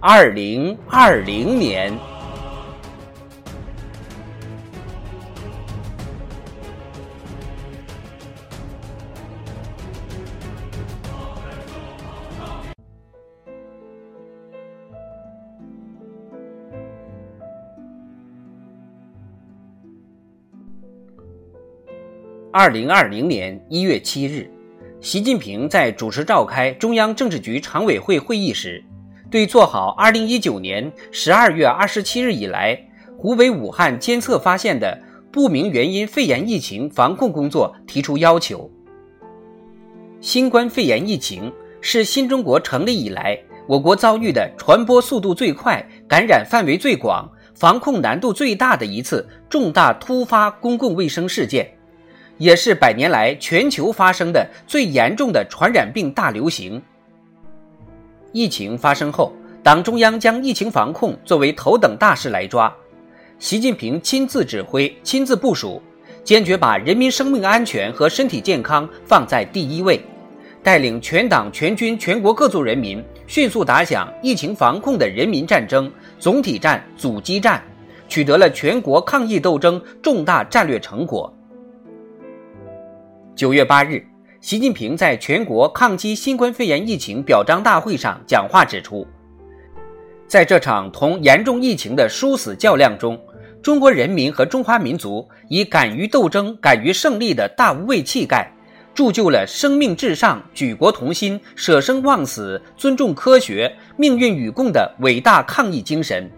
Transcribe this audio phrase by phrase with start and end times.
[0.00, 1.92] 二零二零年。
[22.52, 24.48] 二零二零年一月七日，
[25.00, 28.82] 习近平在主持召开中央政治局常委会会议时，
[29.30, 32.78] 对做好二零一九年十二月二十七日以来
[33.18, 34.98] 湖北武汉监测发现的
[35.30, 38.70] 不明原因肺炎疫情防控工作提出要求。
[40.20, 51.68] 新冠肺炎疫情是新中国成立以来我国遭遇的传播速度最快、感染范围最广、防控难度最大的一次重大突发公共卫生事件。
[52.38, 56.82] 也是百年来全球发生的最严重的传染病大流行。
[58.32, 62.72] 疫情发生后，党中央将疫情防控作为头等大事来抓，
[63.38, 65.82] 习近平亲自指挥、亲自部署，
[66.22, 70.00] 坚决把人民生命安全和身体健康放在第一位，
[70.62, 77.62] 带领全党全军全国各族人民迅速打响疫情防控的人民战争、总体战、阻击战，
[78.08, 81.32] 取得了全国抗疫斗争重大战略成果。
[83.34, 84.04] 九月八日，
[84.40, 89.04] 习近平在全国抗击新冠肺炎疫情表彰大会上讲话指出，
[90.28, 93.20] 在这场同严重疫情的殊死较量中，
[93.60, 98.48] 中国人民和中华民族以敢于斗争、敢于胜利的大无畏气概，
[98.94, 106.30] 铸就了生命至上、举国同心、舍生忘死、尊重科学、命运与共的伟大抗疫精神。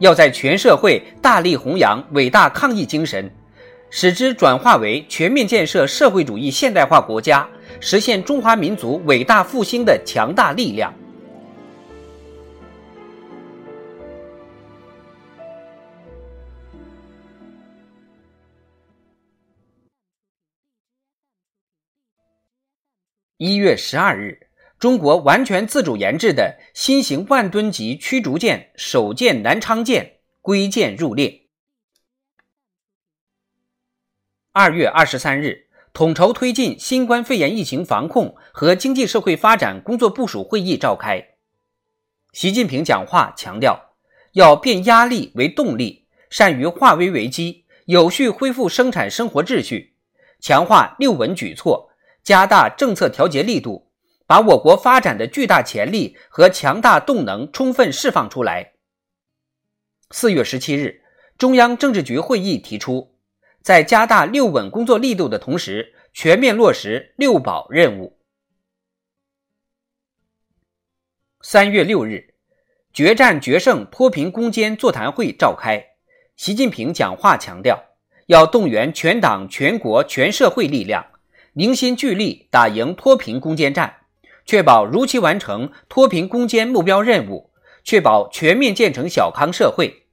[0.00, 3.30] 要在全社会大力弘扬伟大抗疫精神。
[3.88, 7.48] 使之转化为全面建设社会主义现代化国家、
[7.80, 10.92] 实现中华民族伟大复兴的强大力量。
[23.38, 24.48] 一月十二日，
[24.78, 31.45] 中国完全自主研制的新型万吨级驱逐舰首舰南昌舰归舰入列。
[34.58, 41.22] 二月二十三日，统筹推进新冠肺炎疫情防控和经济社会发展工作部署会议召开。
[42.32, 43.94] 习近平讲话强调，
[44.32, 49.92] 要变压力为动力，善于化危为机，有序恢复生产生活秩序，
[50.40, 51.90] 强化六稳举措，
[52.22, 53.90] 加大政策调节力度，
[54.26, 58.72] 把我国发展的巨大潜力和强大动能充分释放出来。
[60.12, 61.02] 四月十七日，
[61.36, 63.15] 中央政治局会议提出。
[63.66, 68.16] 在加大六稳工作力度的同时，全面落实六保任务。
[71.40, 72.34] 三月六日，
[72.92, 75.84] 决战决胜脱贫攻坚座谈会召开，
[76.36, 77.76] 习近平讲话强调，
[78.26, 81.04] 要动员全党全国全社会力量，
[81.54, 83.96] 凝心聚力打赢脱贫攻坚战，
[84.44, 87.50] 确保如期完成脱贫攻坚目标任务，
[87.82, 90.06] 确保全面建成小康社会。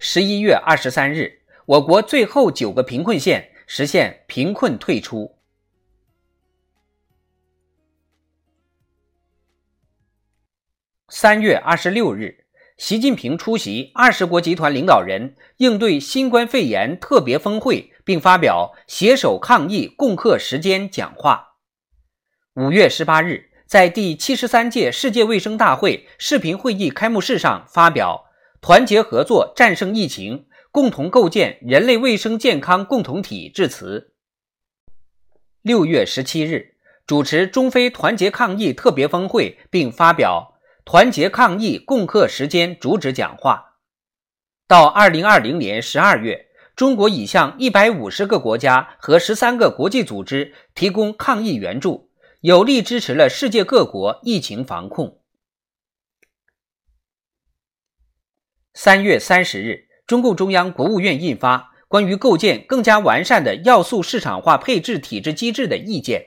[0.00, 1.43] 十一月二十三日。
[1.66, 5.38] 我国最后九个贫困县实现贫困退出。
[11.08, 12.44] 三月二十六日，
[12.76, 21.54] 习近平出席二十国集团领导人应对新冠肺炎特别峰会，并发表携手抗疫、共克时艰讲话。
[22.56, 28.26] 五月十八日，在第七十三届世界卫生大会视频会议开幕式上发表
[28.60, 30.46] “团结合作，战胜疫情”。
[30.74, 34.12] 共同构建人类卫生健康共同体致辞。
[35.62, 36.74] 六月十七日，
[37.06, 43.76] 主持中非团结抗疫特别峰会，并发表“团结抗疫，共克时艰”主旨讲话。
[44.66, 52.10] 到二零二零年十二月，中国已向一百五十个国家和十三个国际组织提供抗疫援助，
[52.40, 55.20] 有力支持了世界各国疫情防控。
[58.74, 59.93] 三月三十日。
[60.06, 66.20] 中共中央、国务院印发《关于构建更加完善的要素市场化配置体制机制的意见》。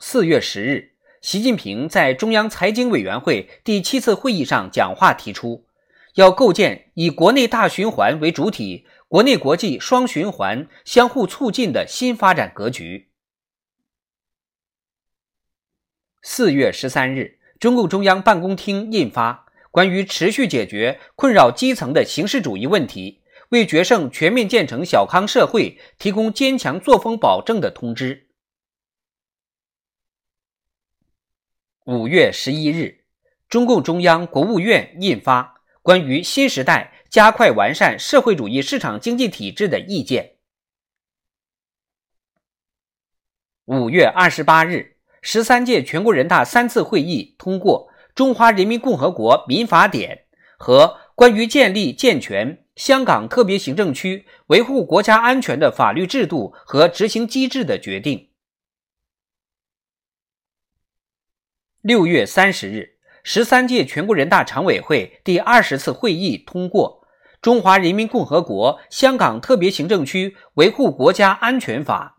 [0.00, 5.66] 四月十日，习近平在中央财经委员会第七次会议上讲话提出，
[6.14, 13.10] 要构建以国内大循环为主体、国内国际双循环相互促进的新发展格局。
[16.22, 28.28] 四月十三日，中共中央办公厅印发《关于持续解决困扰基层的形式主义问题，为决胜全面建成小康社会提供坚强作风保证的通知》。
[31.92, 33.04] 五月十一日，
[33.48, 35.42] 中共中央、国务院印发
[35.80, 40.34] 《关于新时代加快完善社会主义市场经济体制的意见》。
[43.74, 47.87] 五月二十八日，十三届全国人大三次会议通过
[48.18, 50.24] 《中华人民共和国民法典》
[50.58, 58.18] 和《关于建立健全香港特别行政区维护国家安全的法律制度和执行机制的决定》。
[61.80, 67.04] 六月三十日，十三届全国人大常委会第二十次会议通过
[67.40, 72.18] 《中华人民共和国香港特别行政区维护国家安全法》。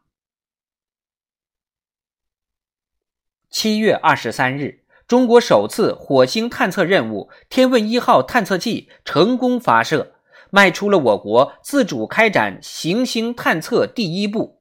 [3.49, 10.13] 七月二十三日，中国首次火星探测任务“天问一号”探测器成功发射，
[10.51, 14.59] 迈出了我国自主开展行星探测第一步。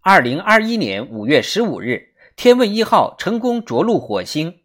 [0.00, 2.08] 二零二一年五月十五日。
[2.34, 4.62] 天问一号成功着陆火星。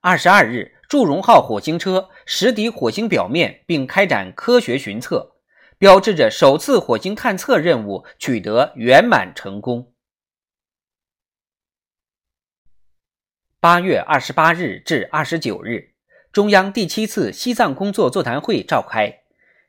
[0.00, 5.34] 二十二日，祝融号火星车驶抵火星表面，并开展科学巡测，
[5.78, 9.92] 标志着首次火星探测任务取得圆满成功。
[13.62, 15.90] 八月二十八日至二十九日，
[16.32, 19.20] 中央第七次西藏工作座谈会召开。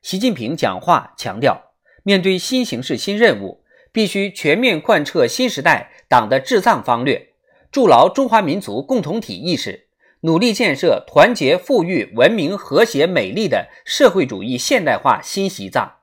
[0.01, 1.73] 习近平讲话强调，
[2.03, 7.33] 面对新形势新任务，必须全面贯彻新时代党的治藏方略。
[7.69, 9.89] 筑牢中华民族共同体意识，
[10.21, 15.97] 努力建设团结、富裕、文明、和谐、美丽的社会主义现代化新西藏。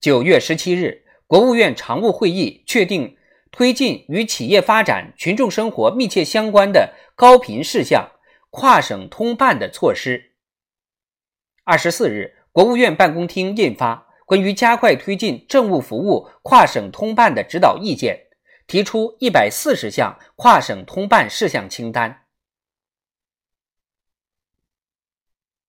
[0.00, 3.17] 九月十七日，国务院常务会议确定
[3.50, 8.10] 推进与企业发展、群众生活密切相关的高频事项
[8.50, 10.32] 跨省通办的措施。
[11.64, 13.94] 二十四日，国务院办公厅印发
[14.26, 18.14] 《关于加快推进政务服务跨省通办的指导意见》。
[18.68, 22.26] 提出一百四十项跨省通办事项清单。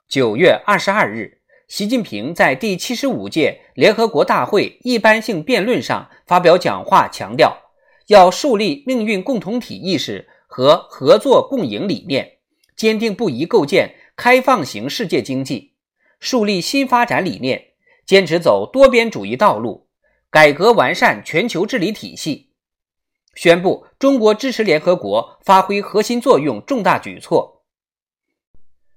[0.05, 7.68] 九月二十二日，习近平在第七十五届联合国大会一般性辩论上发表讲话，强调
[8.09, 12.39] 要树立命运共同体意识和合作共赢理念，
[12.75, 15.75] 坚定不移构建开放型世界经济，
[16.19, 17.73] 树立新发展理念，
[18.07, 19.87] 坚持走多边主义道路，
[20.31, 22.49] 改革完善全球治理体系。
[23.35, 27.63] 宣布中国支持联合国发挥核心作用重大举措。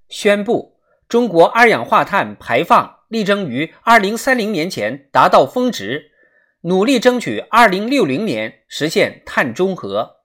[0.09, 6.12] 宣布中国二氧化碳排放力争于二零三零年前达到峰值，
[6.65, 10.19] 努力争取二零六零年实现碳中和。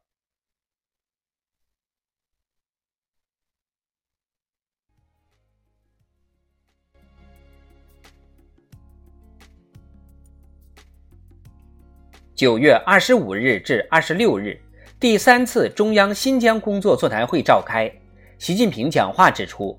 [12.35, 14.61] 九月二十五日至二十六日，
[14.99, 17.91] 第三次中央新疆工作座谈会召开。
[18.37, 19.75] 习近平讲话指出，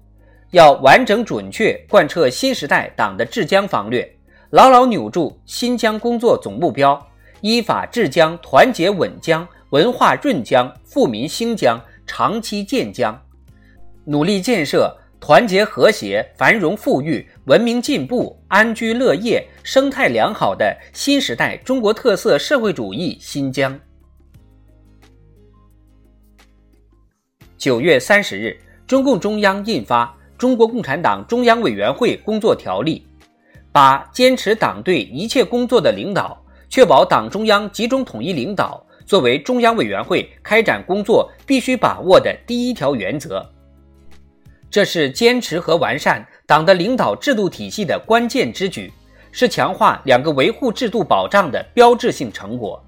[0.50, 4.17] 要完整准确贯彻新时代党的治疆方略，
[4.50, 7.06] 牢牢扭住新疆工作总目标，
[7.40, 13.20] 依法治疆、团结稳疆、文化润疆、富民兴疆、长期建疆，
[14.04, 14.94] 努力建设。
[15.20, 23.76] 团结和谐、繁荣富裕、文明进步、安居乐业、生态良好的新时代中国特色社会主义新疆。
[27.56, 30.06] 九月三十日，中共中央印发
[30.38, 33.04] 《中国共产党中央委员会工作条例》，
[33.72, 43.48] 把坚持党对一切工作的领导、确保党中央集中统一领导作为中央委员会开展工作必须把握的第一条原则。
[44.70, 48.92] 这是坚持和完善党的领导制度体系的关键之举，
[49.32, 52.82] 是强化两个维护制度保障的标志性成果。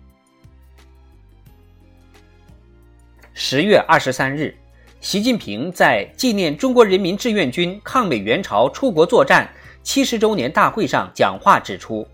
[3.32, 4.54] 十月二十三日，
[5.00, 9.50] 习近平在纪念中国人民志愿军抗美援朝出国作战
[9.82, 12.06] 七十周年大会上讲话指出，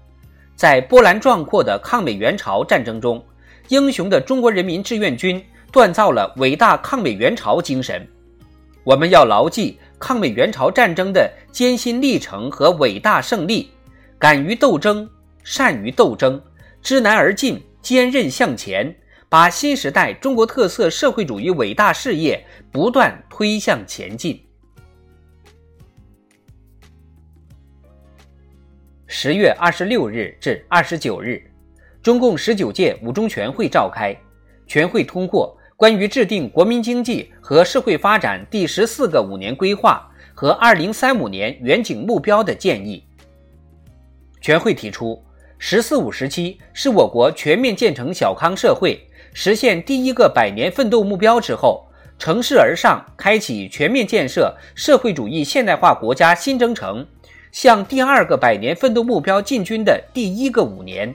[0.54, 3.22] 在波澜壮阔的抗美援朝战争中，
[3.68, 8.06] 英雄的中国人民志愿军锻造了伟大抗美援朝精神。
[8.84, 13.68] 我们要牢记抗美援朝战争的艰辛历程和伟大胜利，
[14.16, 15.08] 敢于斗争，
[15.42, 16.40] 善于斗争，
[16.80, 18.94] 知难而进，坚韧向前，
[19.28, 24.40] 把新时代中国特色社会主义伟大事业不断推向前进。
[29.18, 31.42] 十月二十六日至二十九日，
[32.02, 34.14] 中共十九届五中全会召开，
[34.66, 43.02] 全会通过关于制定国民经济和社会发展第十四个五年规划和二零三五年远景目标的建议。
[44.42, 45.24] 全会提出
[45.56, 49.00] ，“十四五”时期是我国全面建成小康社会、
[49.32, 57.06] 实现第一个百年奋斗目标之后，乘势而上，开启全面建设社会主义现代化国家新征程。
[57.56, 61.14] 向第二个百年奋斗目标进军的第一个五年，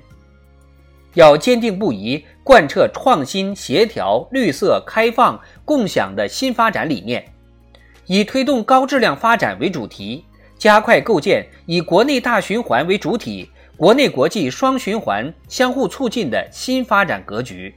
[1.13, 7.23] 要坚定不移贯彻创新、协调、绿色、开放、共享的新发展理念，
[8.07, 10.25] 以推动高质量发展为主题，
[10.57, 17.71] 加快构建以国内大循环为主体、国内国际双循环相互促进的新发展格局。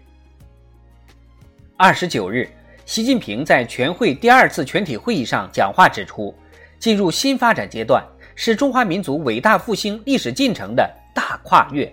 [1.76, 2.49] 二十九日，
[2.87, 6.35] 习近平在全会第二次全体会议上讲话指出，
[6.78, 8.02] 进入新发展阶段。
[8.35, 11.91] 是中华民族伟大复兴历史进程的大跨越。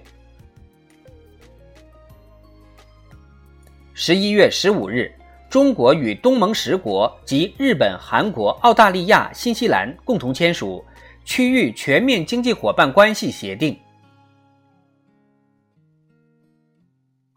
[3.93, 5.13] 十一月十五日，
[5.49, 10.83] 中国与东盟十国及日本、韩国、澳大利亚、新西兰共同签署
[11.27, 13.73] 《区域全面经济伙伴关系协定》。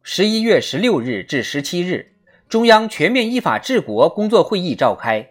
[0.02, 2.14] 十一月十六日至十七日，
[2.48, 5.26] 中央全面依法治国工作会议召开，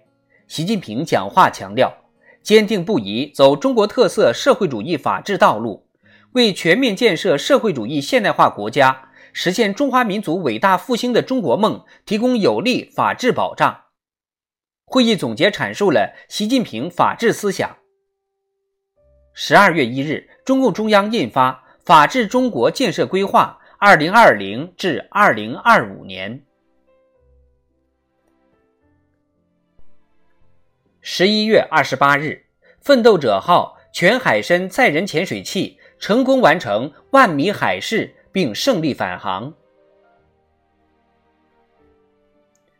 [0.48, 2.03] 习近平讲话强调。
[2.44, 5.88] 坚定不移走中国特色社会主义法治道路，
[6.34, 13.86] 为全面建设社会主义现代化国家、实现中华民族伟大复兴的中国梦提供有力法治保障。
[14.86, 17.78] 会议总结阐述了习近平法治思想。
[19.34, 26.38] 十二月一日，中共中央印发《法治中国建设规划（二零二零至二零二五年）》。
[31.06, 32.46] 十一月二十八日，
[32.80, 39.54] 奋斗者号全海深载人潜水器成功完成万米海试并胜利返航。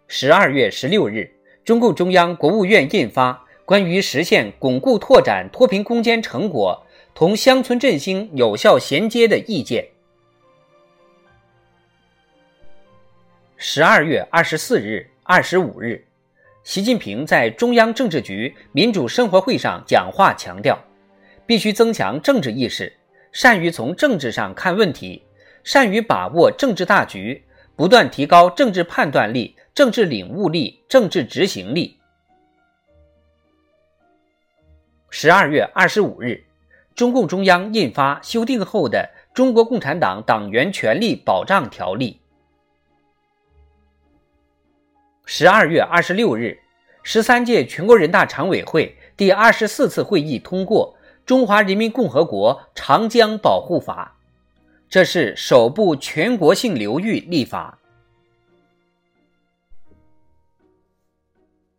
[0.08, 3.34] 十二月十六日，中共中央、国务院印发
[3.66, 6.82] 《关于实现巩固拓展脱贫攻坚成果
[7.14, 9.84] 同乡村振兴有效衔接的意见》。
[13.58, 16.08] 十二月二十四日、二十五日。
[16.64, 20.80] 习近平在中央政治局民主生活会上讲话强调，
[21.46, 22.98] 必须增强政治意识，
[23.34, 25.22] 善于从政治上看问题，
[25.66, 27.44] 善于把握政治大局，
[27.76, 32.00] 不断提高政治判断力、政治领悟力、政治执行力。
[35.10, 36.46] 十二月二十五日，
[36.96, 42.22] 中共中央印发修订后的《中国共产党党员权利保障条例》。
[45.26, 46.60] 十二月二十六日，
[47.02, 54.18] 十三届全国人大常委会第二十四次会议通过《中华人民共和国长江保护法》，
[54.90, 57.80] 这是首部全国性流域立法。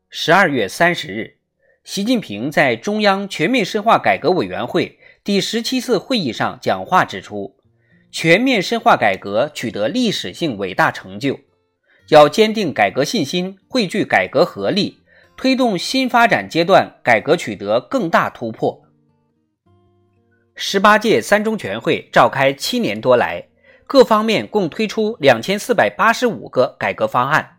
[0.08, 1.36] 十二月三十日，
[1.84, 7.54] 习近平在中央全面深化改革委员会第十七次会议上讲话指出，
[8.10, 11.38] 全面深化改革取得历史性伟大成就。
[12.08, 14.98] 要坚定改革信心，汇聚改革合力，
[15.36, 18.82] 推动新发展阶段改革取得更大突破。
[20.54, 23.48] 十八届三中全会召开七年多来，
[23.86, 27.56] 各方面共推出两千四百八十五个改革方案。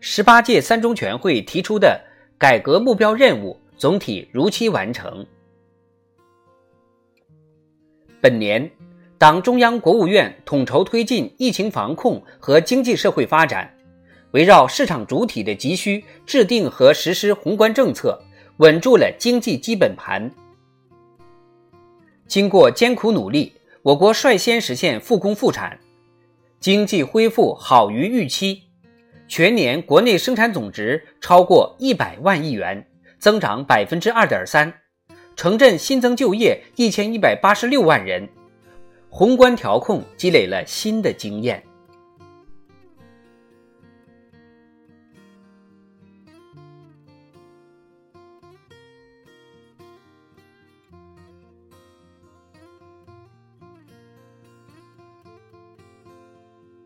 [0.00, 2.00] 十八届三中全会提出的
[2.36, 5.24] 改革目标任务总体如期完成。
[8.20, 8.70] 本年。
[9.18, 13.68] 党中央、国务院统筹推进疫情防控和经济社会发展，
[14.30, 18.16] 围绕市场主体的急需，制定和实施宏观政策，
[18.58, 20.30] 稳住了经济基本盘。
[22.28, 25.76] 经过艰苦努力，我国率先实现复工复产，
[26.60, 28.62] 经济恢复好于预期，
[29.26, 32.86] 全年国内生产总值超过一百万亿元，
[33.18, 34.72] 增长百分之二点三，
[35.34, 38.28] 城镇新增就业一千一百八十六万人。
[39.10, 41.62] 宏观调控积累了新的经验。